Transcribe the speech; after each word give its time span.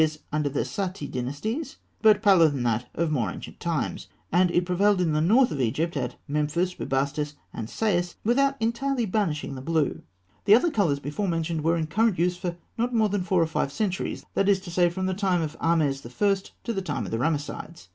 Green 0.01 0.07
reappears 0.07 0.23
under 0.31 0.49
the 0.49 0.61
Saïte 0.61 1.11
dynasties, 1.11 1.75
but 2.01 2.23
paler 2.23 2.49
than 2.49 2.63
that 2.63 2.89
of 2.95 3.11
more 3.11 3.29
ancient 3.29 3.59
times, 3.59 4.07
and 4.31 4.49
it 4.49 4.65
prevailed 4.65 4.99
in 4.99 5.11
the 5.13 5.21
north 5.21 5.51
of 5.51 5.61
Egypt, 5.61 5.95
at 5.95 6.15
Memphis, 6.27 6.73
Bubastis, 6.73 7.35
and 7.53 7.69
Sais, 7.69 8.15
without 8.23 8.55
entirely 8.59 9.05
banishing 9.05 9.53
the 9.53 9.61
blue. 9.61 10.01
The 10.45 10.55
other 10.55 10.71
colours 10.71 10.97
before 10.99 11.27
mentioned 11.27 11.63
were 11.63 11.77
in 11.77 11.85
current 11.85 12.17
use 12.17 12.35
for 12.35 12.57
not 12.79 12.95
more 12.95 13.09
than 13.09 13.21
four 13.21 13.43
or 13.43 13.45
five 13.45 13.71
centuries; 13.71 14.25
that 14.33 14.49
is 14.49 14.59
to 14.61 14.71
say, 14.71 14.89
from 14.89 15.05
the 15.05 15.13
time 15.13 15.43
of 15.43 15.55
Ahmes 15.59 16.03
I. 16.03 16.51
to 16.63 16.73
the 16.73 16.81
time 16.81 17.05
of 17.05 17.11
the 17.11 17.19
Ramessides. 17.19 17.89